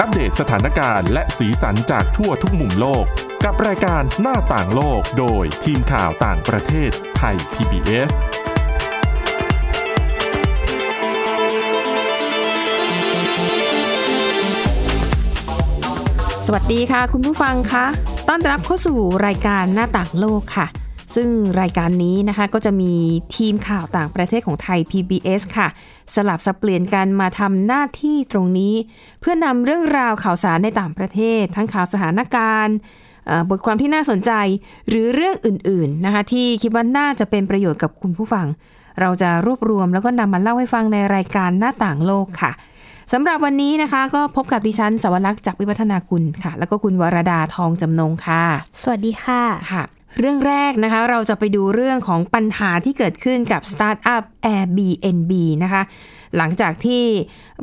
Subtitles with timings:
[0.00, 3.04] อัปเดตสถานการณ์และสีสันจากทั่วทุกมุมโลก
[3.44, 8.12] กับรายการหน้าต่างโลกโดยทีมข่าวต่างประเทศไทย PBS
[16.46, 17.86] สวัสดีค่ะ คุณผู้ฟังคะ
[18.28, 20.66] ต้อนรับเข้าสู่รายการหน้าต่างโลกค่ะ
[21.14, 21.28] ซึ่ง
[21.60, 22.92] รายการนี้นะคะก็จะมี
[23.36, 25.68] ทีมข่าวต่างประเทศของไทย PBS ค่ะ
[26.14, 28.74] สลับสับเปลี่ยนกันมาทำหน้าที่ตรงนี้
[29.20, 32.76] เพื่อนำเรื่องราวข่าวสารในต่างประเทศ ทั้งข่าวสถานการณ์
[33.26, 34.32] เอ่อบทความที่น่าสนใจ
[34.88, 38.46] หรือเรื่องอื่นๆนะคะที่คิดว่าน่าจะเป็นประโยชน์กับคุณผู้ฟัง
[39.00, 42.52] เราจะรวบรวมแล้วก็นำมาเล่าให้ฟังในรายการหน้าต่างโลกค่ะ
[43.12, 48.42] สำหรับวันนี้นะคะ ก็พบกับดิฉันสวรักษ์จากวิวัฒนาคุณค่ะ แล้วก็คุณวรดาทองจำนงค่ะ
[48.82, 49.42] สวัสดีค่ะ
[49.72, 49.84] ค่ะ
[50.20, 54.22] เรื่องแรกนะคะ เราจะไปดูเรื่องของปัญหาที่เกิดขึ้นกับสตาร์ทอัพ
[54.54, 55.32] Airbnb
[55.64, 55.82] นะคะ
[56.36, 57.02] หลังจากที่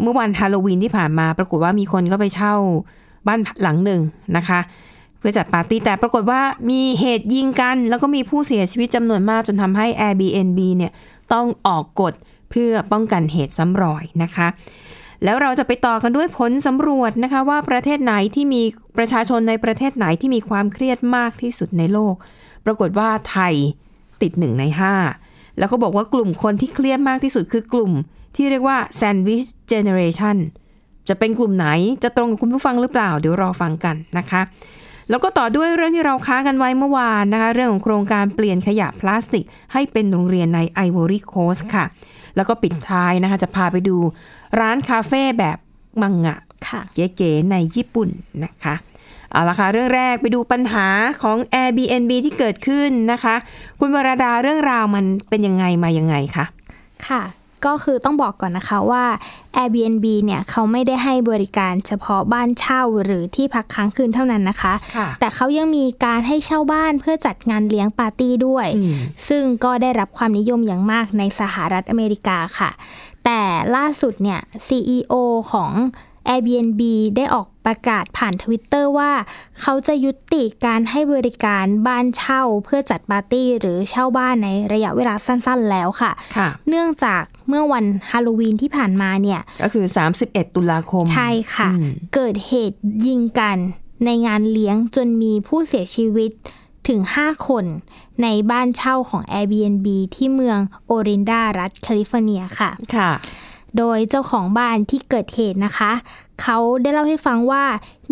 [0.02, 2.56] เมื่อวันฮาโลวีนที่ผ่านมา ปรากฏว่ามีคนก็ไปเช่า
[3.28, 4.02] บ้านหลังหนึ่ง
[4.38, 4.60] นะคะ
[5.20, 10.92] เพื่อจัดปาร์ตี้แต่ปรากฏว่ามีเหตุยิงกัน แล้วก็มีผู้เสียชีวิตจำนวนมากจนทำให้ Airbnb เนี่ย
[11.34, 12.14] ต้องออกกฎ
[12.52, 14.48] เพื่อป้องกันเหตุซ้ำรอยนะคะ
[15.24, 18.62] แล้วเราจะไปต่อกันด้วยผลสำรวจนะคะว่าประเทศไหนที่มี
[18.98, 22.16] ประชาชนในประเทศไหนที่มีความเครียดมากที่สุดในโลก
[22.66, 23.54] ปรากฏว่าไทย
[24.22, 24.94] ติดหนึ่งในห้า
[25.58, 27.92] แล้วก็บอกว่ากลุ่มคนที่เครียดมากที่สุดคือกลุ่ม
[28.36, 30.38] ที่เรียกว่า sandwich generation
[31.10, 31.68] จะเป็นกลุ่มไหน
[32.04, 34.42] จะตรงกับคุณผู้ฟังหรือเปล่า เดี๋ยวรอฟังกันนะคะ
[35.10, 41.86] แล้วก็ต่อด้วยเรื่องที่เราค้ากันไว้เมื่อวานนะคะ เรื่องของโครงการเปลี่ยนขยะพลาสติก ให้เป็นโรงเรียนในไอวอรี่โคสค่ะ
[42.36, 43.98] แล้วก็ปิดท้ายนะคะ จะพาไปดู
[44.60, 45.58] ร้านคาเฟ่แบบ
[46.02, 46.38] มังงะ
[46.68, 48.10] ค่ะเก๋ๆในญี่ปุ่น
[48.44, 48.76] นะคะ
[49.32, 50.86] เอาละค่ะเรื่องแรกไปดูปัญหา
[51.22, 53.36] ของ Airbnb ที่เกิดขึ้นนะคะ
[53.80, 56.46] คุณวราดาเรื่องราวมันเป็นยังไงมายังไงคะ
[57.08, 57.24] ค่ะ
[57.66, 59.06] ก็คือต้องบอกก่อนนะคะว่า
[59.58, 68.96] Airbnb เนี่ยเขาไม่ได้ให้บริการเฉพาะบ้านเช่าหรือที่พักค้างคืนเท่านั้นนะคะค่ะแต่เขายังมีการให้เช่าบ้านเพื่อจัดงานเลี้ยงปาร์ตี้ด้วยอืม
[69.30, 72.70] ซึ่งก็ได้รับความนิยมอย่างมากในสหรัฐอเมริกาค่ะ
[73.26, 73.42] แต่
[73.76, 75.14] ล่าสุดเนี่ย CEO
[75.52, 75.72] ของ
[76.28, 76.82] Airbnb
[77.18, 79.12] ได้ออกประกาศผ่านทวิตเตอร์ว่า
[79.62, 89.86] เขาจะยุติการให้บริการบ้านเช่าเพื่อจัดปาร์ตี้หรือเช่าบ้านในระยะเวลาสั้นๆแล้วค่ะค่ะเนื่องจากเมื่อวันฮาโลวีนที่ผ่านมาเนี่ย ก็คือ
[90.22, 93.58] 31 ตุลาคม ใช่ค่ะอืมเกิดเหตุยิงกัน
[94.06, 96.32] ในงานเลี้ยงจนมีผู้เสียชีวิต
[96.88, 97.66] ถึง 5 คน
[98.24, 103.12] ในบ้านเช่าของ Airbnb ที่เมืองโอรินดารัฐแคลิฟอร์เนียค่ะ ค่ะ
[103.78, 105.92] โดยเจ้าของบ้านที่เกิดเหตุนะคะ
[106.42, 107.64] เขาได้เล่าให้ฟังว่า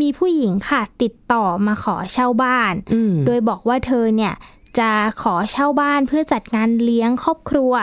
[0.02, 4.34] มีผู้หญิงค่ะติดต่อมาขอเช่าบ้านอืมโดยบอกว่าเธอเนี่ย
[4.80, 7.74] จะขอเช่าบ้านเพื่อจัดงานเลี้ยงครอบครัว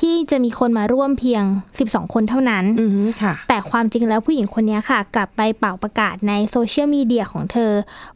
[0.00, 1.44] ที่จะมีคนมาร่วมเพียง
[1.78, 7.72] 12 คนเท่านั้นอืมค่ะแต่ความจริงแล้วผู้หญิงคนนี้ค่ะ กลับไปเป่าประกาศในโซเชียลมีเดียของเธอ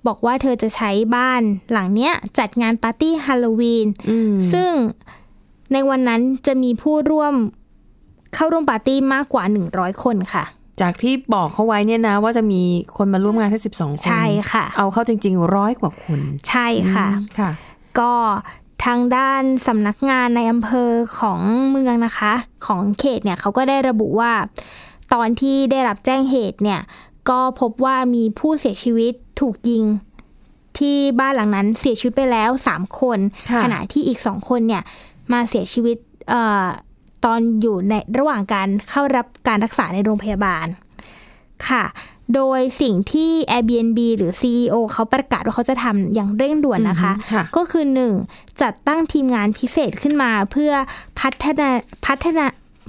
[0.07, 1.43] บอกว่าเธอจะใช้บ้าน
[1.73, 4.73] หลังเนี้ยจัดงานปาร์ตี้ฮาโลวีนอืมซึ่ง
[5.73, 7.35] ในวันนั้นจะมีผู้ร่วม
[8.35, 10.45] เข้าร่วมปาร์ตี้มากกว่า 100 คนค่ะ
[10.81, 12.63] จากที่บอกเขาไว้เนี่ยนะ ว่าจะมี
[12.97, 17.51] คนมาร่วมงานแค่สิบสองคน ใช่ค่ะ เอาเข้าจริงๆร้อยกว่าคน ใช่ค่ะอืมค่ะ
[17.99, 18.13] ก็
[18.85, 20.91] ทางด้านสำนักงานในอำเภอ
[21.21, 21.41] ของ
[21.71, 22.33] เมืองนะคะ
[22.67, 24.33] ของเขตเนี่ยเขาก็ได้ระบุว่า
[25.15, 26.81] ตอนที่ได้รับแจ้งเหตุเนี่ย
[27.31, 29.85] ก็พบว่ามีผู้เสียชีวิตถูกยิง
[30.79, 33.19] ที่บ้านหลังนั้นเสียชีวิตไปแล้ว 3 คน
[33.51, 34.83] ค่ะขณะที่อีก 2 คนเนี่ย
[35.33, 35.97] มาเสียชีวิต
[36.31, 36.67] เอ่อ
[37.25, 40.67] ตอนอยู่ในระหว่างการเข้ารับการรักษาในโรงพยาบาล
[41.69, 41.85] ค่ะ
[42.35, 47.85] โดยสิ่งที่ Airbnb หรือ CEO เขาประกาศว่าเขาจะทำอย่างเร่งด่วนนะคะอืมค่ะก็คือ
[48.23, 48.63] 1.
[48.63, 50.73] จัดตั้งทีมงานพิเศษขึ้นมาเพื่อ
[51.21, 51.69] พัฒนา
[52.07, 52.47] พัฒนา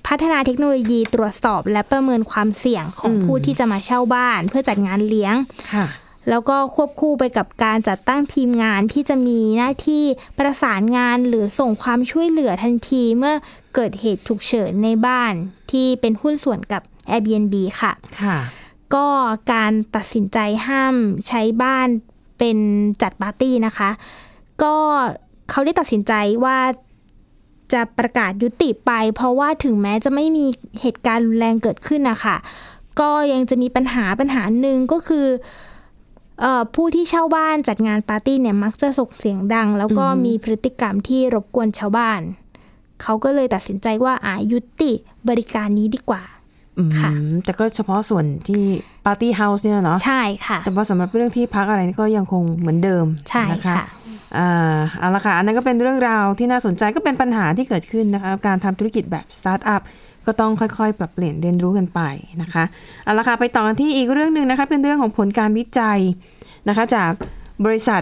[0.07, 5.35] พัฒนาเทคโนโลยีตรวจสอบและประเมินความเสี่ยงของอืมผู้ที่จะมาเช่าบ้าน เพื่อจัดงานเลี้ยง
[5.73, 5.85] ค่ะ
[6.29, 10.03] แล้วก็ควบคู่ไปกับการจัดตั้งทีมงานที่จะมีหน้าที่
[10.37, 13.35] ประสานงานหรือส่งความช่วยเหลือทันทีเมื่อ
[13.75, 15.33] เกิดเหตุฉุกเฉินในบ้าน
[15.71, 18.37] ที่เป็นหุ้นส่วนกับ Airbnb ค่ะค่ะ
[18.95, 19.07] ก็
[19.53, 20.37] การตัดสินใจ
[20.67, 20.95] ห้าม
[21.27, 21.87] ใช้บ้าน
[22.39, 22.57] เป็น
[23.01, 23.89] จัดปาร์ตี้นะคะ
[24.63, 24.75] ก็
[25.49, 26.13] เขาได้ตัดสินใจ
[26.45, 26.57] ว่า
[27.73, 30.45] จะประกาศยุติไป เพราะว่าถึงแม้จะไม่มี
[30.81, 32.35] เหตุการณ์รุนแรงเกิดขึ้นนะคะ
[32.99, 35.70] ก็ยังจะมีปัญหาปัญหาหนึ่งก็คือเอ่อ
[36.75, 42.21] ผู้ที่เช่าบ้านจัดงานปาร์ตี้เนี่ยมักจะส่งเสียงดัง แล้วก็อือฮึมีพฤติกรรมที่รบกวนชาวบ้าน
[43.01, 44.91] เขาก็เลยตัดสินใจว่าอายุติ
[45.29, 46.23] บริการนี้ดีกว่า
[46.77, 47.09] อืมค่ะ
[47.43, 48.63] แต่ก็เฉพาะส่วนที่
[49.05, 53.85] party house เนี่ยเนาะใช่ค่ะ แต่ว่าสำหรับเรื่องที่พักอะไรนี่ก็ยังคงเหมือนเดิมใช่นะคะค่ะ
[54.37, 59.81] อ่าเอาละค่ะอันนั้นก็เป็นเรื่องราวที่น่าสนใจก็เป็นปัญหาที่เกิดขึ้นนะคะการทำธุรกิจแบบสตาร์ทอัพ
[60.27, 62.01] ก็ต้องค่อยๆ ปรับเปลี่ยนเรียนรู้กันไป
[62.41, 62.63] นะคะ
[63.03, 65.99] เอาละค่ะไปต่อกันที่อีกเรื่องหนึ่งนะคะเป็นเรื่องของผลการวิจัย
[66.67, 67.11] นะคะจาก
[67.65, 68.01] บริษัท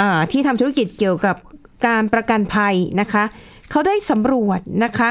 [0.00, 1.36] อ่าที่ทำธุรกิจเกี่ยวกับ
[1.86, 3.24] การประกันภัยนะคะ
[3.70, 5.10] เขาได้สำรวจนะคะ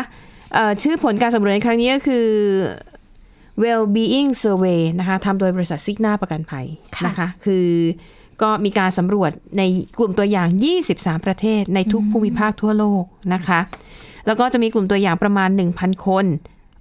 [0.54, 2.28] เอ่อชื่อผลการสำรวจในครั้งนี้ก็คือ
[3.63, 6.66] well-being survey นะคะทำโดยบริษัท Cigna ประกันภัย
[6.96, 7.68] ค่ะนะคะคือ
[8.42, 9.62] ก็มีการสำรวจใน
[10.00, 10.48] กลุ่มตัวอย่าง
[10.88, 13.04] 23 ประเทศในทุกภูมิภาคทั่วโลก
[13.34, 13.60] นะคะ
[14.28, 16.26] แล้วก็จะมีกลุ่มตัวอย่างประมาณ 1,000 คน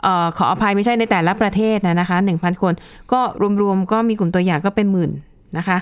[0.03, 2.73] เออขออภัยไม่ใช่ในแต่ละประเทศนะนะคะ1,000 คน
[3.13, 3.21] ก็
[3.63, 5.11] รวมๆก็มีกลุ่มตัวอย่างก็เป็นหมื่น
[5.59, 5.79] นะคะ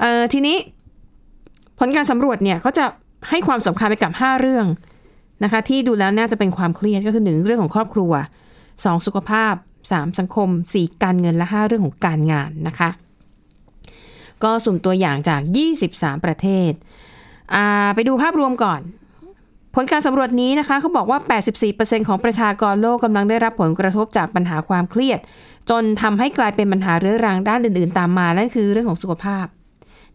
[0.00, 0.56] เอ่อทีนี้
[1.78, 2.84] ผลการสำรวจเนี่ยก็จะ
[3.30, 4.66] ให้ความสำคัญไปกับ 5 เรื่อง
[5.44, 8.12] นะคะ ที่ดูแล้วน่าจะเป็นความเครียดก็คือหนึ่งเรื่องของครอบครัว
[8.58, 9.54] 2 สุขภาพ
[9.86, 12.88] 3 สังคม 4 การเงินและ 5 เรื่องของการงานนะคะ
[14.44, 15.40] ก็สุ่มตัวอย่างจาก
[15.82, 16.72] 23 ประเทศ
[17.54, 18.80] อ่าไปดูภาพรวมก่อน
[19.74, 21.18] ผลการสำรวจนี้นะคะเขาบอกว่า
[21.64, 25.20] 84%ของประชากรโลกกำลังได้รับผลกระทบจากปัญหาความเครียด
[25.70, 29.46] จนทำให้กลายเป็นปัญหาเรื้อรังด้านอื่นๆ ตามมา นั่นคือเรื่องของสุขภาพ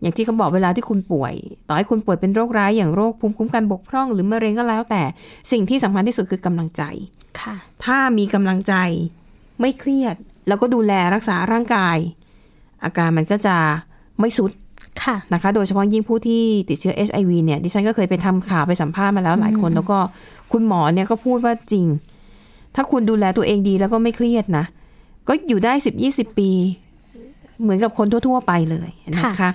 [0.02, 1.34] อย่างที่เขาบอกเวลาที่คุณป่วย
[1.68, 5.04] ต่อให้คุณป่วยเป็นโรคร้ายอย่างโรคภูมิคุ้มกันบกพร่อง หรือมะเร็งก็แล้ว แต่
[5.52, 6.84] สิ่งที่สำคัญที่สุดคือกำลังใจ
[7.40, 7.56] ค่ะ
[7.86, 8.74] ถ้ามีกำลังใจ
[9.60, 10.16] ไม่เครียด
[10.48, 11.98] แล้วก็ดูแลรักษาร่างกาย
[12.84, 13.58] อาการมันก็จะ
[14.20, 14.52] ไม่สุด
[15.04, 19.98] ค่ะนะคะโดยเฉพาะยิ่งผู้ที่ติดเชื้อ HIV เนี่ยดิฉันก็เคยไปทำข่าวไปสัมภาษณ์มาแล้วหลายคน แล้วก็
[20.52, 21.86] คุณหมอเนี่ยก็พูดว่าจริง
[22.76, 24.66] ถ้าคุณดูแลตัวเองดีแล้วก็ไม่เครียดนะ
[25.28, 25.74] ก็อยู่ได้
[26.06, 26.50] 10-20ปี
[27.62, 29.50] เหมือนกับคนทั่ว ๆ ไปเลยนะคะค่ะ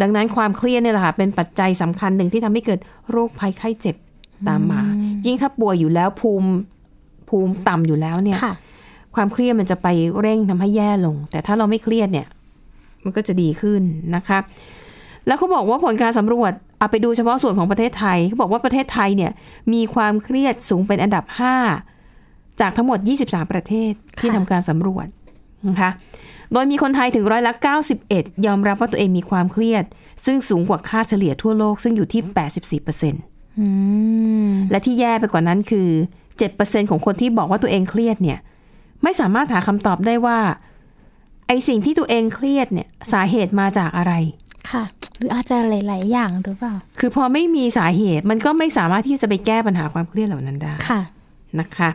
[0.00, 2.80] ดังนั้นความเครียดเนี่ยแหละค่ะเป็นปัจจัยสำคัญหนึ่งที่ทำให้เกิด
[3.10, 3.96] โรคภัยไข้เจ็บ
[4.48, 4.80] ตามมา
[5.26, 6.50] ยิ่งถ้าป่วยอยู่แล้วภูมิ
[7.28, 8.54] ภูมิต่ำอยู่แล้วเนี่ยค่ะ
[9.14, 9.88] ความเครียดมันจะไป
[10.20, 12.26] เร่งทำให้แย่ลง แต่ถ้าเราไม่เครียดเนี่ย
[13.06, 13.82] มันก็จะดีขึ้น
[14.16, 14.38] นะคะ
[15.26, 19.32] แล้วเขาบอกว่าผลการสำรวจเอาไปดูเฉพาะส่วนของประเทศไทยเขาบอกว่าประเทศไทยเนี่ย
[19.72, 21.24] มีความเครียดสูงเป็นอันดับ
[21.92, 25.06] 5 จากทั้งหมด 23 ประเทศที่ค่ะทำการสำรวจ
[25.68, 25.90] นะคะ
[26.52, 27.52] โดยมีคนไทยถึงร้อยละ
[27.98, 29.84] 91 ยอมรับว่าตัวเองมีความเครียด
[30.24, 32.22] ซึ่งสูงกว่าค่าเฉลี่ยทั่วโลก ซึ่งอยู่ที่
[32.80, 33.66] 84%อื
[34.48, 35.88] มและที่แย่ไปกว่านั้นคือ
[36.38, 38.38] 7%ของคนที่บอกว่าตัวเองเครียดเนี่ย
[39.02, 40.38] ไม่สามารถหาคำตอบได้ว่า
[41.46, 44.12] ไอสิ่งที่ตัวเองเครียดเนี่ยสาเหตุมาจากอะไร
[44.70, 44.84] ค่ะ
[45.18, 51.00] หรืออาจจะหลาย ๆ อย่างหรือเปล่า คือพอไม่มีสาเหตุมันก็ไม่สามารถที่จะไปแก้ปัญหาความเครียดเหล่านั้นได้ค่ะ
[51.60, 51.90] นะคะ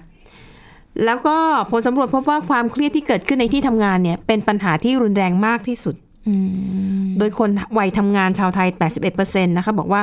[1.05, 1.37] แล้วก็
[1.71, 5.95] ผลสำรวจพบว่าความเครียดที่เกิดขึ้นในที่ทำงานเนี่ย เป็นปัญหาที่รุนแรงมากที่สุด
[6.27, 6.33] อื
[7.01, 8.69] มโดยคนวัยทำงานชาวไทย
[9.07, 10.01] 81%นะคะ บอกว่า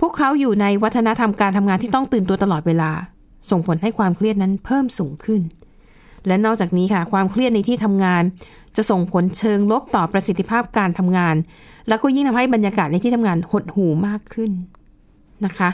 [0.00, 2.90] พวกเขาอยู่ในวัฒนธรรมการทำงานที่ต้องตื่นตัวตลอดเวลา
[3.50, 5.42] ส่งผลให้ความเครียดนั้นเพิ่มสูงขึ้น
[6.26, 8.22] และนอกจากนี้ค่ะ ความเครียดในที่ทำงาน
[8.76, 11.36] จะส่งผลเชิงลบต่อประสิทธิภาพการทำงาน
[11.88, 14.50] แล้วก็ยิ่งทำให้บรรยากาศในที่ทำงานหดหูมากขึ้น
[15.44, 15.70] นะคะ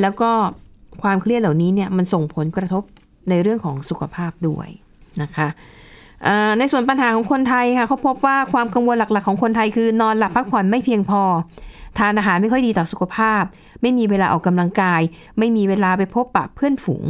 [0.00, 0.30] แล้วก็
[1.02, 2.82] ความเครียดเหล่านี้เนี่ยมันส่งผลกระทบ
[3.30, 4.68] ในเรื่องของสุขภาพด้วย
[5.22, 5.48] นะคะ
[6.58, 11.22] ในส่วนปัญหาของคนไทยค่ะเขาพบว่าความกังวลหลักๆของคนไทยคือนอนหลับพักผ่อนไม่เพียงพอ
[11.98, 13.42] ทานอาหารไม่ค่อยดีต่อสุขภาพ
[13.82, 15.00] ไม่มีเวลาออกกำลังกาย
[15.38, 17.04] ไม่มีเวลาไปพบปะเพื่อนฝูง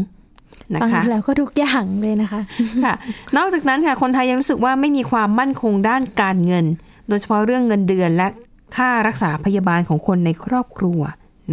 [0.75, 2.41] นะฟังคะแล้วก็ทุกอย่างเลยนะคะ
[2.85, 2.95] ค่ะ
[3.37, 6.67] นอกจากนั้นค่ะคนไทยยังรู้สึกว่าไม่มีความมั่นคงด้านการเงิน
[7.09, 8.29] โดยเฉพาะเรื่องเงินเดือนและ
[8.77, 11.01] ค่ารักษาพยาบาลของคนในครอบครัว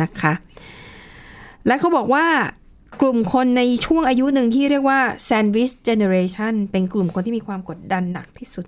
[0.01, 0.33] นะคะ
[1.67, 2.25] และเขาบอกว่า
[3.01, 8.65] กลุ่มคนในช่วงอายุหนึ่งที่เรียกว่า sandwich generation เป็นกลุ่มคนที่มีความกดดันหนักที่สุด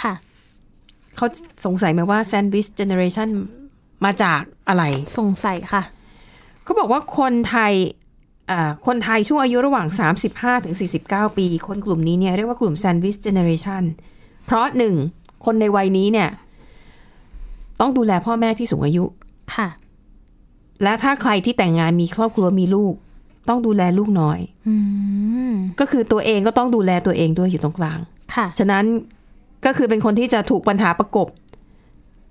[0.00, 0.14] ค่ะ
[1.16, 1.26] เขา
[1.64, 3.28] สงสัยไหมว่า sandwich generation
[4.04, 4.84] มาจากอะไร
[5.18, 5.82] สงสัยค่ะ
[6.64, 7.99] เขาบอกว่าคนไทยอ่า
[8.86, 9.88] คนไทยช่วงอายุระหว่าง
[10.26, 10.74] 35ถึง
[11.06, 13.82] 49 ปี คนกลุ่มนี้เนี่ยเรียกว่ากลุ่ม Sandwich Generation
[14.46, 14.94] เพราะหนึ่ง
[15.44, 16.28] คนในวัยนี้เนี่ย
[17.80, 19.04] ต้องดูแลพ่อแม่ที่สูงอายุ
[19.54, 19.68] ค่ะ
[20.82, 22.94] และถ้าใครที่แต่งงานมีครอบครัวมีลูก
[23.48, 24.38] ต้องดูแลลูกน้อย
[24.68, 24.74] อื
[25.50, 27.98] มก็คือตัวเองก็ต้องดูแลตัวเองด้วยอยู่ตรงกลาง
[28.34, 28.84] ค่ะ ฉะนั้น
[29.66, 31.28] ก็คือเป็นคนที่จะถูกปัญหาประกบ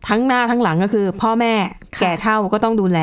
[0.09, 1.53] ทั้งหน้าทั้งหลังก็คือ พ่อแม่
[1.95, 2.99] ค่ะแก่เท่าก็ต้องดูแล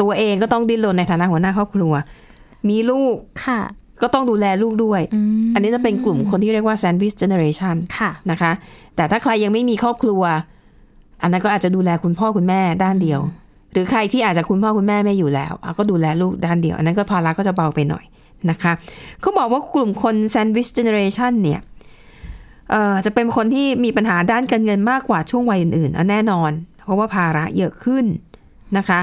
[0.00, 1.92] ตัวเองก็ต้องดิ้นรนในฐานะหัวหน้าครอบครัว
[2.68, 3.16] มีลูก
[3.46, 3.60] ค่ะ
[4.02, 8.52] ก็ต้องดูแลลูกด้วยอืมอันนี้จะเป็นกลุ่มคนที่เรียกว่า sandwich generation ค่ะนะคะ
[8.96, 10.22] แต่ถ้าใครยังไม่มีครอบครัว
[11.22, 13.20] อันนั้นก็อาจจะดูแลคุณพ่อคุณแม่ด้านเดียว
[13.72, 18.04] หรือใครที่อาจจะคุณพ่อคุณแม่ไม่อยู่แล้วอะก็ดูแลลูกด้านเดียว อันนั้นก็ภาระก็จะเบาไปหน่อย
[18.50, 18.72] นะคะ
[19.20, 21.60] เขาบอกว่ากลุ่มคน sandwich generation เนี่ย
[22.70, 26.50] เอ่อจะเป็นคนที่มีปัญหาด้านการเงินมากกว่าช่วงวัยอื่นๆอะแน่นอน
[26.84, 28.04] เพราะว่าภาระเยอะขึ้น
[28.78, 29.00] นะคะ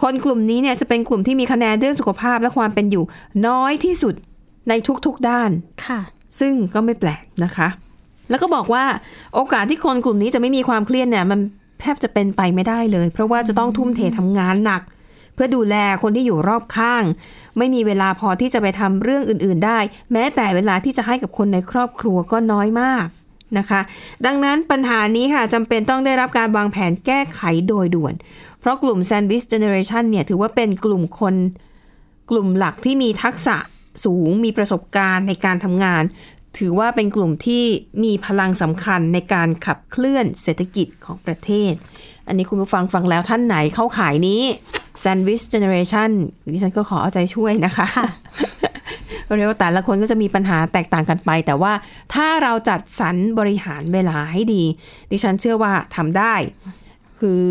[0.00, 3.04] คนกลุ่มนี้เนี่ยจะเป็นกลุ่มที่มีคะแนนเรื่องสุขภาพและความเป็นอยู่
[3.46, 4.14] น้อยที่สุด
[4.68, 4.72] ใน
[5.06, 5.50] ทุกๆด้าน
[5.86, 6.00] ค่ะ
[6.40, 7.68] ซึ่งก็ไม่แปลกนะคะ
[8.30, 8.84] แล้วก็บอกว่า
[9.34, 11.40] โอกาสที่คนกลุ่มนี้จะไม่มีความเครียดเนี่ยมัน
[11.80, 14.82] แทบจะเป็นไปไม่ได้เลย เพราะว่าจะต้องทุ่มเททำงานหนัก
[15.38, 17.04] พื่อดูแลคนที่อยู่รอบข้าง
[17.58, 19.78] ไม่มีเวลาพอที่จะไปทำเรื่องอื่น ๆ ได้
[20.12, 23.06] แม้แต่เวลาที่จะให้กับคนในครอบครัวก็น้อยมาก
[23.58, 23.80] นะคะ
[24.26, 28.14] ดังนั้นปัญหานี้ค่ะจำเป็นต้องได้รับการวางแผนแก้ไขโดยด่วน
[28.60, 31.34] เพราะกลุ่ม Sandwich Generation เนี่ยถือว่าเป็นกลุ่มคน
[32.30, 33.56] กลุ่มหลักที่มีทักษะ
[34.04, 36.02] สูงมีประสบการณ์ในการทำงาน
[36.58, 37.64] ถือว่าเป็นกลุ่มที่
[38.04, 41.72] มีพลังสำคัญในการขับเคลื่อนเศรษฐกิจของประเทศ
[42.28, 44.42] อันนี้คุณผู้ฟังฟังแล้วท่านไหนเข้าขายนี้
[45.02, 46.10] Sandwich Generation
[46.52, 48.06] ดิฉันก็ขอเอาใจช่วยนะคะค่ะ
[49.36, 51.72] เรียกว่าแต่ละคนก็จะมีปัญหาแตกต่างกันไป แต่ว่า
[52.14, 54.62] ถ้าเราจัดสรรบริหารเวลาให้ดี
[55.10, 56.34] ดิฉันเชื่อว่าทำได้
[57.18, 57.42] คือ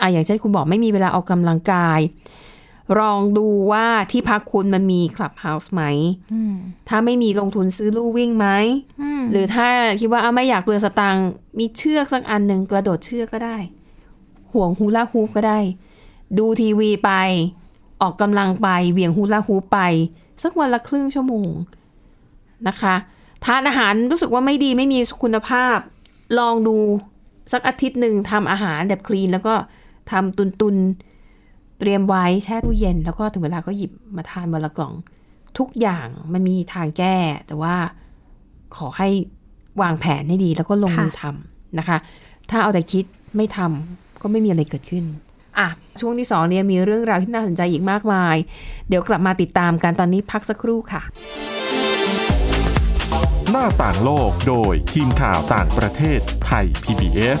[0.00, 2.00] อะอย่างเช่นคุณบอกไม่มีเวลาออกกำลังกาย
[3.00, 5.82] ลองดูว่าที่พักคุณมันมีคลับเฮาส์ไหม
[6.88, 8.46] ถ้าไม่มีลงทุนซื้อลู่วิ่งไหม
[9.30, 9.68] หรือถ้า
[10.00, 11.26] คิดว่าอะไม่อยากเปลืองสตางค์
[11.58, 13.56] มีเชือกสักอันหนึ่งกระโดดเชือกก็ได้
[14.52, 15.60] ห่วงฮูลาฮูปก็ได้
[16.38, 17.10] ดูทีวีไป
[18.02, 19.80] ออกกำลังไปเหวี่ยงฮูลาฮูปไป
[20.42, 21.50] สักวันละครึ่งชั่วโมง
[22.68, 22.94] นะคะ
[23.44, 25.76] ทานอาหารรู้สึกว่าไม่ดีไม่มีคุณภาพ
[26.38, 26.76] ลองดู
[27.52, 29.54] สักอาทิตย์หนึ่งทำอาหารแบบคลีน แล้วก็
[30.10, 34.92] ทำตุนตุนๆเตรียมไว้แช่ตู้เย็น แล้วก็ถึงเวลาก็หยิบมาทานวันละกล่อง
[35.58, 37.74] ทุกอย่างมันมีทางแก้ แต่ว่า
[38.76, 39.08] ขอให้
[39.82, 41.98] วางแผนให้ดี แล้วก็ลงมือทำนะคะ
[42.50, 43.04] ถ้าเอาแต่คิด
[43.36, 45.04] ไม่ทำก็ไม่มีอะไรเกิดขึ้น
[45.58, 45.68] อะ
[46.00, 48.36] ช่วงที่สองเนี่ยมีเรื่องราวที่น่าสนใจอีกมากมาย
[48.88, 51.02] เดี๋ยวกลับมาติดตามกันตอนนี้พักสักครู่ค่ะ
[53.50, 57.40] หน้าต่างโลกโดยทีมข่าวต่างประเทศไทย PBS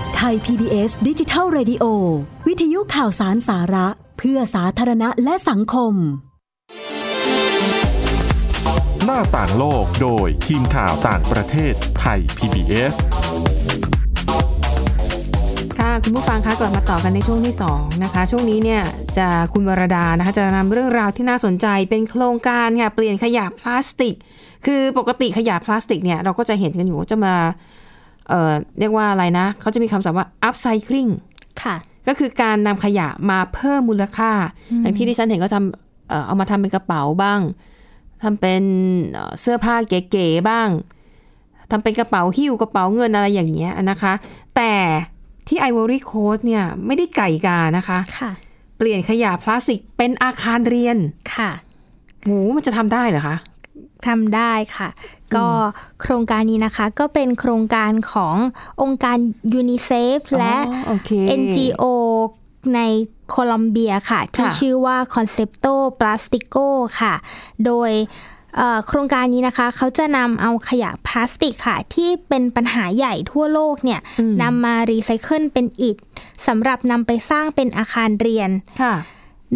[0.21, 1.83] ทย PBS ดิจิทัล Radio
[2.47, 3.87] วิทยุข่าวสารสาระ
[4.17, 5.93] เพื่อสาธารณะและสังคม
[9.05, 12.95] หน้าต่างโลกโดยทีมข่าวต่างประเทศไทย PBS
[15.79, 18.83] ค่ะคุณผู้ฟังคะกลับมาต่อกันในช่วงที่2นะคะช่วงนี้เนี่ย
[19.17, 24.15] จะคุณวรดานะคะจะนำเรื่องราวที่น่าสนใจเป็นโครงการค่ะเปลี่ยนขยะพลาสติก
[24.65, 27.35] คือปกติขยะพลาสติกเนี่ยเราก็จะเห็นกันอยู่ว่าจะมา
[28.29, 31.11] เอ่อเรียกว่าอะไรนะ เขาจะมีคำศัพท์ว่า upcycling
[31.63, 31.75] ค่ะ
[32.07, 34.31] ก็คือการนำขยะมาเพิ่มมูลค่า
[34.81, 37.41] อย่างที่ดิฉันเห็นก็ทำเอ่อเอามาทำเป็นกระเป๋าบ้าง
[38.23, 38.63] ทำเป็น
[39.13, 40.69] เอ่อเสื้อผ้าเก๋ๆบ้าง
[41.71, 44.13] ทำเป็นกระเป๋าหิ้วกระเป๋าเงินอะไรอย่างเงี้ยนะคะ
[44.55, 44.73] แต่
[45.47, 48.31] ที่ไอวอรี่โคสเนี่ยไม่ได้ไก่กานะคะค่ะ
[48.77, 50.97] เปลี่ยนขยะพลาสติกเป็นอาคารเรียน
[51.35, 51.49] ค่ะ
[52.23, 53.35] โหมันจะทำได้เหรอคะ
[54.07, 54.87] ทำได้ค่ะ
[55.35, 55.47] ก็
[56.01, 58.35] โครงการนี้นะคะ ก็เป็นโครงการของ
[58.81, 59.17] องค์การ
[59.53, 61.09] ยูนิเซฟและอ๋อโอเค
[61.41, 61.83] NGO
[62.75, 62.79] ใน
[63.29, 66.67] โคลอมเบียค่ะ ที่ค่ะชื่อว่า Conceptos Plásticos
[66.99, 67.13] ค่ะ
[67.65, 67.91] โดย
[68.57, 73.99] เอ่อโครงการนี้นะคะเขาจะนำเอาขยะพลาสติกค่ะ ที่เป็นปัญหาใหญ่ทั่วโลกเนี่ย
[74.41, 75.97] นำมารีไซเคิลเป็นอิฐ
[76.47, 78.49] สำหรับนำไปสร้างเป็นอาคารเรียน
[78.81, 78.93] ค่ะ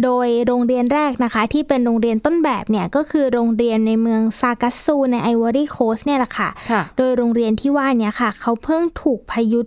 [0.04, 9.60] โดยโรงเรียนแรกนะคะ ที่เป็นโรงเรียนต้นแบบเนี่ยก็คือโรงเรียนในเมืองซากัสซูในไอวอรี่โคสเนี่ยแหละค่ะค่ะโดยโรงเรียนที่ว่าเนี้ค่ะ เขาเพิ่งถูกพายุ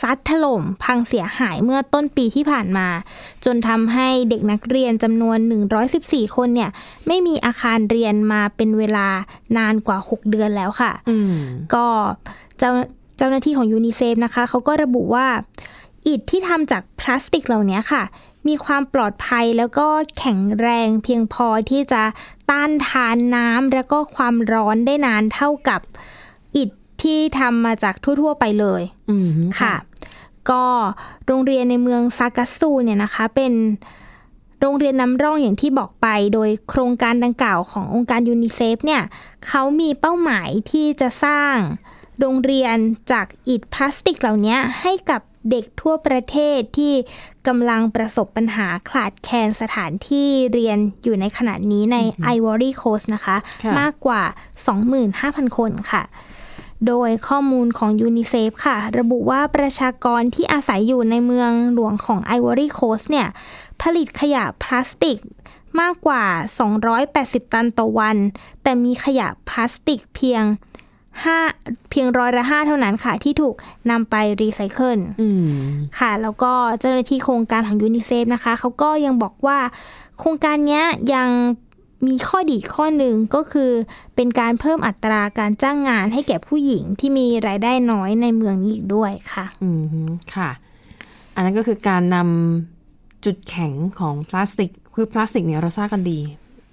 [0.00, 2.88] ซัดถล่มพังเสียหายเมื่อต้นปีที่ผ่านมา
[3.44, 5.38] จนทำให้เด็กนักเรียนจำนวน
[5.86, 6.70] 114 คนเนี่ย
[7.06, 9.08] ไม่มีอาคารเรียนมาเป็นเวลา
[9.56, 11.34] นานกว่า 6 เดือนแล้วค่ะอืม
[11.74, 11.86] ก็
[12.58, 12.70] เจ้า
[13.18, 15.26] เจ้าหน้าที่ของยูนิเซฟนะคะ เขาก็ระบุว่า
[16.06, 18.02] อิฐที่ทำจากพลาสติกเหล่านี้ค่ะ
[18.48, 19.86] มีความปลอดภัยแล้วก็
[20.18, 22.02] แข็งแรงเพียงพอที่จะ
[22.50, 25.80] ต้านทานน้ำแล้วก็ความร้อนได้นานเท่ากับ
[26.56, 26.70] อิฐ
[27.02, 29.30] ที่ทำมาจากทั่ว ๆ ไปเลยอืม
[29.60, 29.74] ค่ะ
[30.50, 30.64] ก็
[31.26, 33.52] โรงเรียนในเมืองซากัสซูเนี่ยนะคะ เป็น
[34.60, 39.02] โรงเรียนนำร่องอย่างที่บอกไป โดยโครงการดังกล่าวขององค์การยูนิเซฟเนี่ย
[39.46, 41.56] เขามีเป้าหมายที่จะสร้าง
[42.20, 42.76] โรงเรียน
[43.12, 46.94] จากอิฐพลาสติกเหล่านี้ให้กับเด็กทั่วประเทศที่
[47.46, 54.22] กำลังประสบปัญหาขาดแคลนสถานที่เรียนอยู่ในขณะนี้ในไอวอรี่โคสนะคะค่ะมากกว่า
[54.90, 56.02] 25,000 คนค่ะ
[56.86, 63.28] โดยข้อมูลของยูนิเซฟค่ะ ระบุว่าประชากรที่อาศัยอยู่ในเมืองหลวงของไอวอรี่โคสเนี่ย
[63.82, 65.18] ผลิตขยะพลาสติก
[65.80, 66.24] มากกว่า
[66.88, 68.16] 280 ตันต่อวัน
[68.62, 70.44] แต่มีขยะพลาสติกเพียง
[71.18, 73.54] 5เพียงร้อยละ5เท่านั้นค่ะ ที่ถูก
[73.90, 79.58] นำไปรีไซเคิลอืมค่ะ แล้วก็เจ้าหน้าที่โครงการของยูนิเซฟนะคะ เขาก็ยังบอกว่า
[80.18, 81.28] โครงการเนี้ยยัง
[82.06, 83.70] มีข้อดีข้อหนึ่งก็คือ
[84.16, 89.70] เป็นการเพิ่มอัตราการจ้างงานให้แก่ผู้หญิงที่มีรายได้น้อยในเมืองนี้อีกด้วยค่ะ อื
[90.06, 90.50] มค่ะ
[91.34, 96.20] อันนั้นก็คือการนำจุดแข็งของพลาสติก คือพลาสติกเนี่ยเราทราบกันดี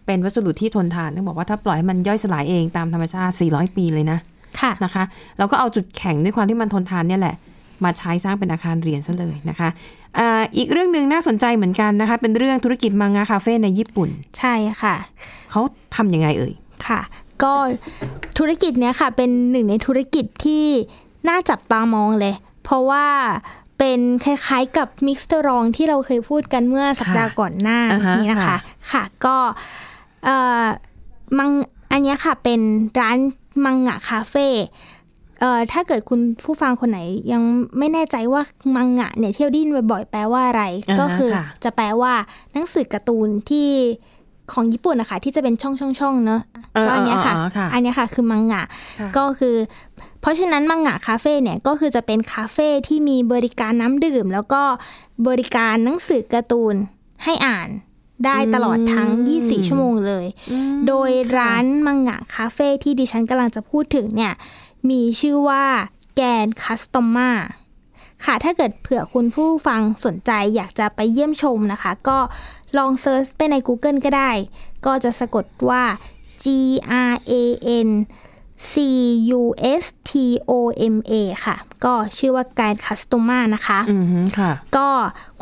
[0.07, 4.19] เป็นวัสดุที่ทนทานต้องบอกว่าถ้าปล่อยให้มันย่อยสลายเองตามธรรมชาติ 400 ปีเลยนะ
[4.59, 5.03] ค่ะนะคะ
[5.37, 7.35] แล้วก็เอาจุดแข็งด้วยความที่มันทนทานเนี่ยแหละ
[7.83, 9.69] มาใช้สร้างเป็นอาคารเรียนซะเลยนะคะ
[10.17, 14.09] อ่าอีกเรื่องหนึ่งน่าสนใจเหมือนกันนะคะ เป็นเรื่องธุรกิจมังงะคาเฟ่ในญี่ปุ่น
[14.39, 14.95] ใช่ค่ะ
[15.51, 15.61] เขา
[15.95, 16.53] ทำยังไงเอ่ย
[16.87, 16.99] ค่ะ
[17.43, 17.53] ก็
[18.37, 20.65] ธุรกิจเนี้ยค่ะเป็นหนึ่งในธุรกิจที่
[21.27, 22.33] น่าจับตามองเลย
[22.63, 23.05] เพราะว่า
[23.79, 28.57] เป็นคล้ายๆกับมิกซ์เตอรองที่เราเคยพูดกันเมื่อสัปดาห์ก่อนหน้าอ่าฮะนี้นะคะ ค่ะ
[28.91, 29.37] ค่ะก็
[30.27, 30.65] เอ่อ
[31.37, 31.49] มัง
[31.91, 32.61] อันเนี้ยค่ะเป็น
[32.99, 33.17] ร้าน
[33.65, 34.47] มังงะคาเฟ่
[35.39, 36.99] เอ่อถ้าเกิดคุณผู้ฟังคนไหน
[37.31, 37.41] ยัง
[37.77, 38.41] ไม่แน่ใจว่า
[38.75, 42.13] มังงะเนี่ยเที่ยวไดิ้นบ่อยๆแปลว่าอะไรอ่าฮะก็คือค่ะจะแปลว่า
[42.53, 43.69] หนังสือการ์ตูนที่
[44.53, 45.69] ของญี่ปุ่นนะคะที่จะเป็นช่
[46.07, 46.41] องๆๆเนอะ
[46.73, 48.63] เออก็อันเนี้ยค่ะอ๋ออ๋อค่ะ อันเนี้ยค่ะ คือมังงะ
[48.99, 49.55] ค่ะก็คือ
[50.21, 54.61] เพราะฉะนั้นมังงะคาเฟ่เนี่ยก็คือจะเป็นคาเฟ่ที่มีบริการน้ำดื่ม แล้วก็
[55.27, 56.75] บริการหนังสือการ์ตูน
[57.23, 57.69] ให้อ่าน
[58.25, 60.25] ได้ตลอดทั้ง 24 ชั่วโมงเลย
[60.87, 64.33] โดยร้านมังงะคาเฟ่ที่ดิฉันกำลังจะพูดถึงเนี่ย
[64.89, 65.65] มีชื่อว่า
[66.15, 67.31] แกรนคัสตอมมา
[68.25, 72.17] ค่ะ ถ้าเกิดเผื่อคุณผู้ฟังสนใจอยากจะไปเยี่ยมชมนะคะ ก็
[72.77, 74.31] ลอง search ไปใน Google ก็ได้
[74.85, 75.83] ก็จะสะกดว่า
[76.43, 76.45] G
[77.11, 77.33] R A
[77.87, 77.89] N
[78.71, 78.73] C
[79.39, 79.41] U
[79.81, 80.11] S T
[80.49, 80.51] O
[80.95, 81.13] M A
[81.45, 84.87] ค่ะ ก็ชื่อว่าแกนคัสตอมมานะคะอืมฮึค่ะก็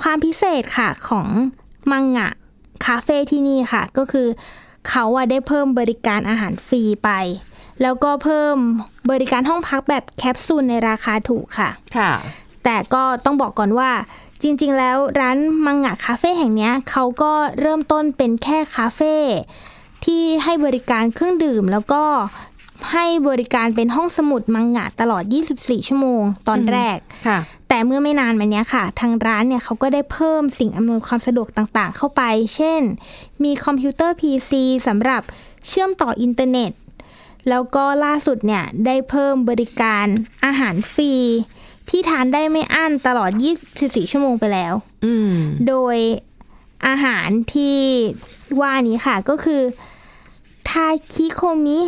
[0.01, 1.27] ความพิเศษค่ะของ
[1.91, 2.29] มังงะ
[2.85, 4.27] คาเฟ่ที่นี่ค่ะ ก็คือ
[4.89, 7.09] เขาอะได้เพิ่มบริการอาหารฟรีไป
[7.81, 8.55] แล้วก็เพิ่ม
[9.11, 12.11] บริการห้องพักแบบแคปซูลในราคาถูกค่ะ ค่ะ
[12.63, 13.91] แต่ก็ต้องบอกก่อนว่า
[14.41, 19.15] จริง ๆ แล้วร้านมังงะคาเฟ่แห่งเนี้ยเขาก็เริ่มต้นเป็นแค่คาเฟ่
[20.05, 22.03] ที่ให้บริการเครื่องดื่ม แล้วก็
[22.93, 25.23] ให้บริการเป็นห้องสมุดมังงะตลอด
[25.57, 32.21] 24 ชั่วโมงตอนแรกค่ะ แต่เมื่อไม่นานมาเนี้ยค่ะ ทางร้านเนี่ยเขาก็ได้เพิ่มสิ่งอำนวยความสะดวกต่างๆ เข้าไป
[32.55, 32.81] เช่น
[33.43, 34.51] มีคอมพิวเตอร์ PC
[34.87, 35.21] สำหรับ
[35.67, 36.71] เชื่อมต่ออินเทอร์เน็ต
[37.49, 40.05] แล้วก็ล่าสุดเนี่ยได้เพิ่มบริการ
[40.45, 41.13] อาหารฟรี
[41.89, 43.31] ที่ทานได้ไม่อั้นตลอด
[43.71, 44.73] 24 ชั่วโมงไปแล้ว
[45.05, 45.33] อืม
[45.67, 45.97] โดย
[46.87, 47.77] อาหารที่
[48.61, 49.61] ว่านี้ค่ะก็คือ
[50.69, 51.79] ทาคิโคมิ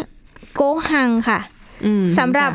[0.54, 1.40] โกฮังค่ะ
[1.86, 2.52] อืมสำหรับ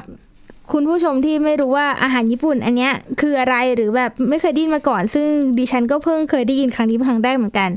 [0.73, 7.71] ค่ะคุณผู้ชมที่ไม่รู้ว่าอาหารญี่ปุ่น อันเนี้ยคืออะไรหรือแบบไม่เคยได้ยินมาก่อน ซึ่งดิฉันก็เพิ่งเคยได้ยินครั้งนี้เป็นครั้งแรกเหมือนกัน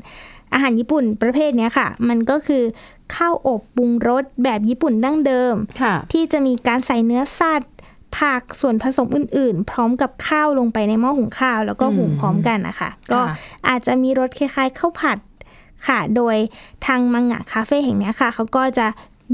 [0.53, 2.63] อาหารญี่ปุ่นประเภทเนี้ยค่ะ มันก็คือ
[3.15, 7.71] ข้าวอบปรุงรสแบบญี่ปุ่นดั้งเดิมค่ะที่จะมีการใส่เนื้อสัตว์
[8.17, 13.19] ผักส่วนผสมอื่น ๆ พร้อมกับข้าวลงไปในหม้อหุงข้าว แล้วก็หุงพร้อมกันนะคะก็
[13.67, 15.17] อาจจะมีรสคล้ายๆข้าวผัด
[15.87, 16.35] ค่ะ โดย
[16.85, 18.87] ทางมังงะคาเฟ่แห่งเนี้ยค่ะเขาก็จะ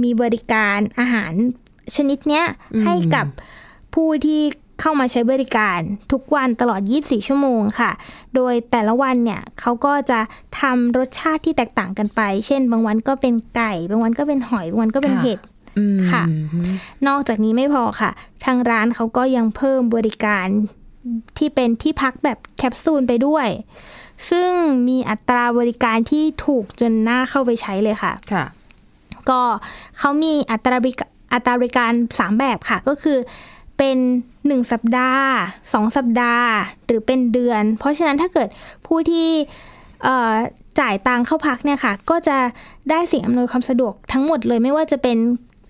[0.04, 1.34] มีบริการอาหาร
[1.96, 2.46] ชนิดเนี้ย
[2.86, 3.26] ให้กับ
[3.94, 4.42] ผู้ที่
[4.82, 5.80] เข้ามาใช้บริการ
[6.12, 7.92] ทุกวันตลอด 24 ชั่วโมงค่ะ
[8.36, 10.20] โดยแต่ละวันเนี่ยเขาก็จะ
[10.60, 15.40] ทำรสชาติที่แตกต่างกันไป เช่น บางวันก็เป็นไก่ บางวันก็เป็นหอย บางวันก็เป็นเห็ด
[15.78, 16.24] อืมค่ะ
[17.08, 18.12] นอกจากนี้ไม่พอค่ะ
[18.46, 20.48] ทางร้านเขาก็ยังเพิ่มบริการ
[21.38, 23.48] ที่เป็นที่พักแบบแคปซูลไปด้วย
[24.30, 24.52] ซึ่ง
[24.88, 28.46] มีอัตราบริการที่ถูกจนน่าเข้าไปใช้เลยค่ะ ค่ะ
[29.30, 29.42] ก็
[29.98, 31.02] เขามีอัตราบริก
[31.34, 33.18] อัตราบริการ 3 แบบค่ะ ก็คือ
[33.78, 34.00] เเป็น
[34.40, 36.50] 1 สัปดาห์ 2 สัปดาห์
[36.86, 38.48] หรือเป็นเดือน เพราะฉะนั้นถ้าเกิด
[38.88, 39.30] ผู้ที่
[40.04, 40.34] เอ่อ
[40.80, 42.38] จ่ายตังเข้าพักเนี่ยค่ะ ก็จะ
[42.90, 45.18] ได้สิ่งอำนวยความสะดวกทั้งหมดเลยไม่ว่าจะเป็น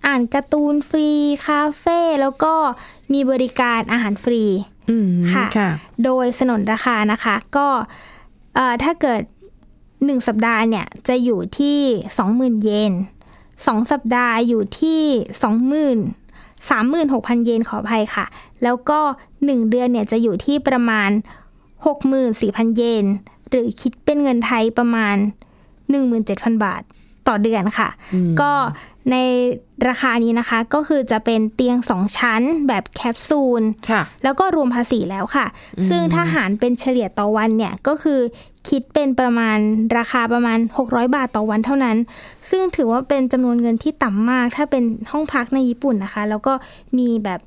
[0.08, 1.12] อ่านการ์ตูนฟรี
[1.45, 2.54] คาเฟ่แล้วก็
[3.13, 4.43] มีบริการอาหารฟรี
[4.89, 5.69] อืมค่ะค่ะ
[6.06, 7.67] โดยสนนราคานะคะ ก็
[8.56, 9.21] เอ่อถ้าเกิด
[9.74, 11.78] 1 สัปดาห์เนี่ย จะอยู่ที่
[12.19, 12.93] 20,000 เยน
[13.67, 15.02] 2สัปดาห์อยู่ที่
[15.91, 18.26] 20,000 36,000เยนขออภัยค่ะ
[18.63, 19.00] แล้วก็
[19.36, 21.10] 1เดือนเนี่ยจะอยู่ที่ประมาณ
[21.93, 23.06] 64,000เยน
[23.50, 25.15] หรือคิดเป็นเงินไทยประมาณ
[25.89, 26.82] 17,000บาท
[27.28, 27.89] ต่อเดือนค่ะ
[28.41, 28.52] ก็
[29.11, 29.15] ใน
[29.87, 35.45] ราคานี้นะคะ ก็คือจะเป็นเตียง2ชั้นแบบแคปซูลค่ะแล้วก็รวมภาษีแล้วค่ะ
[35.89, 38.19] ซึ่งถ้าหารเป็นเฉลี่ยต่อวันเนี่ย ก็คือ
[38.69, 39.57] คิดเป็นประมาณ
[39.97, 41.97] ราคาประมาณ 600 บาทต่อวันเท่านั้น
[42.49, 46.53] ซึ่งถือว่าเป็นจำนวนเงินที่ต่ำมาก ถ้าเป็นห้องพักในญี่ปุ่นนะคะ แล้วก็
[46.97, 47.39] มีแบบ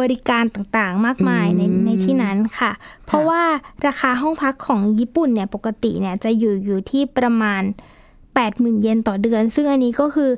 [0.00, 2.70] บริการต่างๆ มากมายในในที่นั้นค่ะ
[3.06, 3.42] เพราะว่า
[3.86, 7.62] ราคาห้องพักของญี่ปุ่นเนี่ยปกติเนี่ยจะอยู่อยู่ที่ประมาณ
[8.22, 10.30] 80,000 เยนต่อเดือน ซึ่งอันนี้ก็คือ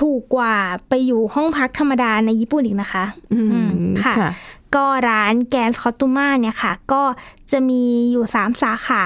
[0.00, 0.56] ถูกกว่า
[0.88, 3.70] ไปอยู่ห้องพักธรรมดาในญี่ปุ่นอีกนะคะ อืมอืม
[4.02, 4.30] ค่ะค่ะ
[4.76, 7.02] ก็ร้านแกนคอตตูมาเนี่ยค่ะ ก็
[7.50, 9.02] จะมีอยู่ 3 สาขา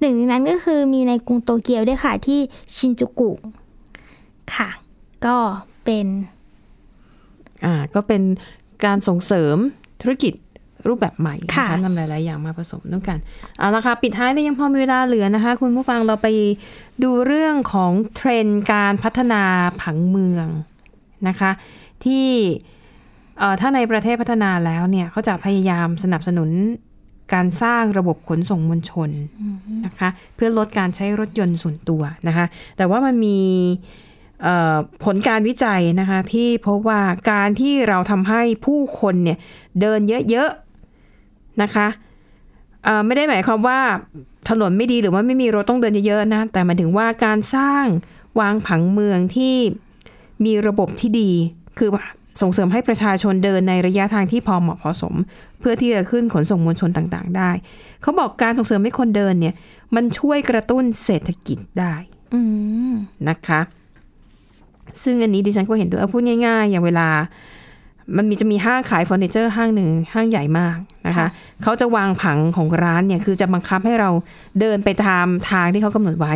[0.00, 2.40] หนึ่งในนั้นก็คือมีในกรุงโตเกียวด้วยค่ะที่
[2.74, 3.30] ชินจูกุ
[4.54, 4.68] ค่ะ
[5.26, 5.36] ก็
[5.84, 6.06] เป็น
[7.64, 8.22] อ่าก็เป็น
[8.84, 9.56] การส่งเสริม
[10.02, 10.32] ธุรกิจ
[10.88, 13.18] รูปแบบใหม่นะค่ะคะนำหลาย ๆ อย่างมาผสมด้วยกัน
[13.58, 16.28] เอาละค่ะปิดท้ายได้ยังพอมีเวลาเหลือนะคะ คุณผู้ฟังเราไป
[17.02, 19.42] ดูเรื่องของเทรนด์การพัฒนา
[19.82, 20.46] ผังเมือง
[21.28, 21.50] นะคะ
[22.04, 22.28] ที่
[23.38, 26.50] เอ่อถ้าในประเทศพัฒนาแล้วเนี่ยเขาจะพยายามสนับสนุน
[27.34, 29.10] การสร้างระบบขนส่งมวลชน
[29.86, 33.38] นะคะ เพื่อลดการใช้รถยนต์ส่วนตัวนะคะ แต่ว่ามันมี
[34.42, 39.38] เอ่อผลการวิจัยนะคะที่พบว่าการที่เราทำให้ผู้คนเนี่ย
[39.80, 40.61] เดินเยอะๆ
[41.62, 41.88] นะคะ
[42.84, 43.78] เอ่อไม่ได้หมายความว่า
[44.48, 47.84] ถนนไม่ดีหรือว่าไม่มีรถต้องเดินเยอะๆนะ แต่หมายถึงว่าการสร้าง
[48.40, 49.56] วางผังเมืองที่
[50.44, 51.30] มีระบบที่ดี
[51.78, 51.90] คือ
[52.40, 55.14] ส่งเสริมให้ประชาชนเดินในระยะทางที่พอเหมาะพอสม
[55.60, 57.50] เพื่อที่จะขึ้นขนส่งมวลชนต่างๆ ได้
[58.02, 59.54] เขาบอกการส่งเสริมให้คนเดินเนี่ย
[59.94, 61.94] มันช่วยกระตุ้นเศรษฐกิจได้
[62.34, 62.40] อื
[62.92, 62.94] ม
[63.28, 63.60] นะคะ
[65.02, 67.08] ซึ่งอันนี้ดิฉันก็เห็นด้วยเอาพูดง่ายๆ อย่างเวลา
[68.16, 71.26] มันมีจะมีห้างขายเฟอร์นิเจอร์ห้างหนึ่งห้างใหญ่มากนะคะค่ะ
[71.62, 74.10] เขาจะวางผังของร้านเนี่ยคือจะบังคับให้เรา
[74.60, 76.34] เดินไปตามทางที่เขากำหนดไว้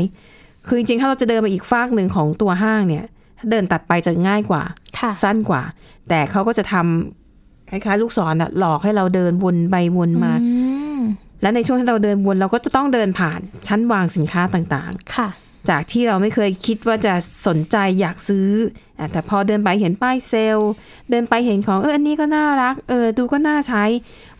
[0.66, 3.04] คือจริงๆ ถ้าเราจะเดินไปอีกฟากหนึ่งของตัวห้างเนี่ย
[3.38, 4.62] ถ้าเดินตัดไปจะง่ายกว่า
[4.98, 5.62] ค่ะสั้นกว่า
[6.08, 10.50] แต่เขาก็จะทำคล้ายๆลูกศรน่ะหลอกให้เราเดินวนไปวนมาอื
[10.98, 11.00] ม
[11.42, 15.28] และในช่วงที่เราเดินวนเราก็จะต้องเดินผ่านชั้นวางสินค้าต่างๆ ค่ะ
[15.70, 17.14] จากที่เราไม่เคยคิดว่าจะ
[17.46, 18.48] สนใจอยากซื้อ
[18.98, 20.70] อแต่พอเดินไปเห็นป้ายเซลล์
[21.10, 23.84] เดินไปเห็นของเอออันนี้ก็น่ารักเออดูก็น่าใช้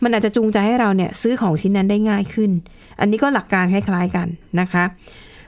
[0.03, 2.51] มันอาจจะจูงใจให้เราเนี่ยซื้อของชิ้นนั้นได้ง่ายขึ้น
[2.99, 4.27] อันนี้ก็หลักการคล้าย ๆกัน
[4.59, 4.83] นะคะ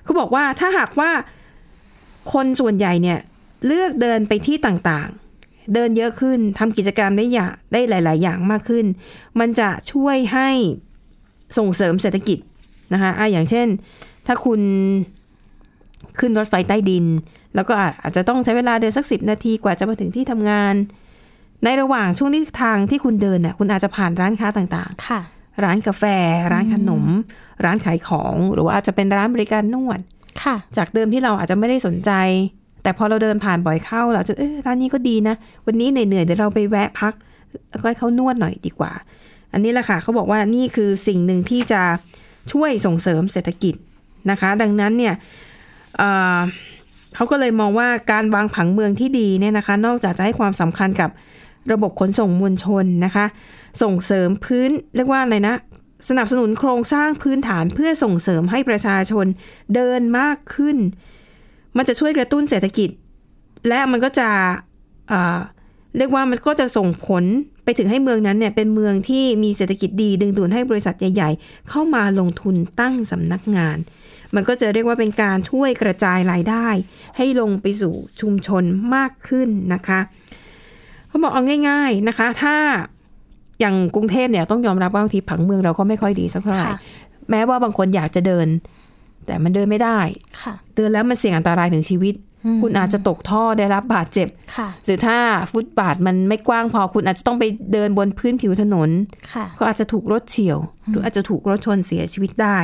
[0.04, 1.12] เขาบอกว่าถ้าหากว่า
[2.34, 3.20] คนส่วนใหญ่เนี่ย
[3.68, 8.86] เลือกเดินไปที่ต่างๆ เดินเยอะขึ้นทำกิจกรรมได้อย่างได้หลาย ๆ อย่างมากขึ้น
[9.40, 10.50] มันจะช่วยให้
[11.58, 12.38] ส่งเสริมเศรษฐกิจ
[12.94, 13.68] นะคะอะอย่างเช่น
[14.28, 14.62] ถ้าคุณ
[16.20, 17.06] ขึ้นรถไฟใต้ดิน
[17.56, 20.74] แล้วก็อาจจะต้องใช้เวลาเดินสักสิบนาทีกว่าจะมาถึงที่ทำงาน
[21.64, 26.04] ในระหว่างช่วงที่ทางที่คุณเดินน่ะคุณอาจจะผ่านร้านค้าต่างค่ะๆร้านกาแฟ
[26.52, 27.06] ร้านขนม
[27.66, 30.00] ร้านขายของ หรือว่าอาจจะเป็นร้านบริการนวด
[30.44, 32.12] ค่ะ จากเดิมที่เราอาจจะไม่ได้สนใจ
[32.84, 35.36] แต่พอเราเดินผ่านบ่อยเข้าเราจะเออร้านนี้ก็ดีนะ
[35.66, 37.14] วันนี้เหนื่อยๆเดี๋ยวเราไปแวะพัก
[37.70, 38.92] แล้วก็ให้เขานวดหน่อยดีกว่า
[39.54, 41.82] อันนี้แหละค่ะเขาบอกว่านี่คือสิ่งหนึ่งที่จะ
[42.52, 43.76] ช่วยส่งเสริมเศรษฐกิจ
[44.32, 45.14] นะคะ ดังนั้นเนี่ย
[47.16, 51.10] เขาก็เลยมองว่าการวางผังเมืองที่ดีเนี่ยนะคะ นอกจากจะให้ความสำคัญกับ
[51.72, 53.26] ระบบขนส่งมวลชนนะคะ
[53.82, 55.56] ส่งเสริมพื้นเรียกว่าอะไรนะ
[56.10, 59.26] สนับสนุนโครงสร้างพื้นฐานเพื่อส่งเสริมให้ประชาชน
[59.76, 60.78] เดินมากขึ้น
[61.78, 62.90] มันจะช่วยกระตุ้นเศรษฐกิจ
[63.68, 64.30] และมันก็จะ
[65.10, 65.40] เอ่อ
[65.98, 67.24] เรียกว่ามันก็จะส่งผล
[67.64, 73.78] ไปถึงให้เมืองนั้นเนี่ยเป็นเมืองที่มีเศรษฐกิจดี ดึงดูดให้บริษัทใหญ่ ๆ เข้ามาลงทุนตั้งสำนักงาน
[74.36, 76.68] มันก็จะเรียกว่าเป็นการช่วยกระจายรายได้
[77.18, 78.64] ให้ลงไปสู่ชุมชน
[78.96, 80.00] มากขึ้นนะคะ
[81.08, 82.56] เขาบอกเอาง่าย ๆนะคะ ถ้า
[83.60, 86.78] อย่างกรุงเทพเนี่ยต้องยอมรับว่าบางทีผังเมืองเราก็ไม่ค่อยดีสักเท่าไหร่ค่ะ
[87.30, 88.48] แม้ว่าบางคนอยากจะเดิน
[89.26, 90.00] แต่มันเดินไม่ได้
[90.42, 92.16] ค่ะเดินแล้วมันเสี่ยงอันตรายถึงชีวิต
[92.62, 95.18] คุณอาจจะตกท่อได้รับบาดเจ็บค่ะหรือถ้า
[95.52, 98.90] ฟุตบาทมันไม่กว้างพอคุณอาจจะต้องไปเดินบนพื้นผิวถนน
[99.34, 100.58] ค่ะก็อาจจะถูกรถเฉียว
[100.90, 102.60] หรืออาจจะถูกรถชนเสียชีวิตได้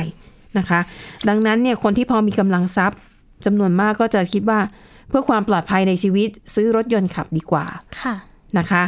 [0.58, 0.80] นะคะ
[1.28, 2.98] ดังนั้นเนี่ยคนที่พอมีกำลังทรัพย์
[3.44, 4.60] จำนวนมากก็จะคิดว่า
[5.08, 7.64] เพื่อความปลอดภัยในชีวิตซื้อรถยนต์ขับดีกว่า
[8.00, 8.14] ค่ะ
[8.58, 8.82] นะคะ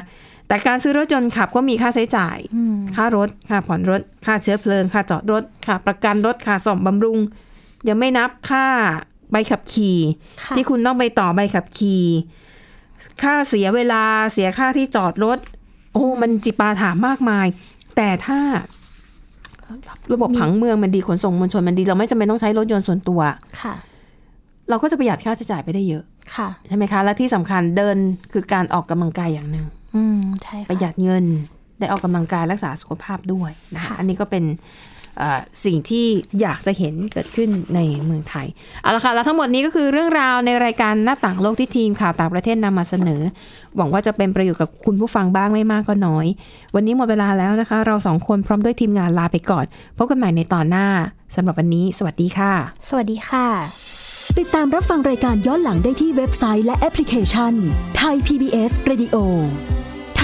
[0.49, 7.19] แต่การซื้อรถยนต์ขับก็มีค่าใช้จ่ายอืมค่ารถ ค่าผ่อนรถ ค่าเชื้อเพลิง ค่าจอดรถ ค่าประกันรถ ค่าซ่อมบำรุง
[7.89, 8.67] ยังไม่นับค่า
[9.33, 9.99] ใบขับขี่
[10.43, 12.05] ค่ะที่คุณต้องไปต่อใบขับขี่
[13.23, 14.03] ค่าเสียเวลา
[14.33, 15.39] เสียค่าที่จอดรถ
[15.93, 17.47] โอ้ มันจิปาถามมากมาย
[17.97, 18.41] แต่ถ้า
[20.15, 23.21] ระบบผังเมืองมันดีขนส่งมวลชนมันดี เราไม่จำเป็นต้องใช้รถยนต์ส่วนตัว
[23.61, 23.75] ค่ะ
[24.69, 26.05] เราก็จะประหยัดค่าใช้จ่ายไปได้เยอะ
[26.37, 27.97] ค่ะใช่ไหมคะ และที่สำคัญเดิน
[28.33, 31.25] คือการออกกำลังกายอย่างหนึ่งอืมใช่ปค่ะระหยัดเงิน
[31.79, 34.98] ได้ออกกำลังกายรักษาสุขภาพด้วยนะคะค่ะอันนี้ก็เป็นเอ่อ
[35.65, 36.07] สิ่งที่
[36.41, 38.47] อยากจะเห็นเกิดขึ้นในเมืองไทย
[38.83, 43.23] เอาละค่ะแล้วทั้งหมดนี้ก็คือเรื่องราวในรายการหน้าต่างโลกที่ทีมข่าวต่างประเทศนำมาเสนอ
[43.77, 46.27] หวังว่าจะเป็นประโยชน์กับคุณผู้ฟังบ้างไม่มากก็น้อย
[46.75, 49.65] วันนี้หมดเวลาแล้วนะคะ เราสองคนพร้อมด้วยทีมงานลาไปก่อน
[49.97, 50.87] พบกันใหม่ในตอนหน้า
[51.37, 52.53] สำหรับวันนี้ สวัสดีค่ะ
[52.89, 53.47] สวัสดีค่ะ
[54.39, 57.55] ติดตามรับฟังรายการย้อนหลังได้ที่เว็บไซต์และแอปพลิเคชัน
[57.97, 59.88] ไทย PBS Radio ไท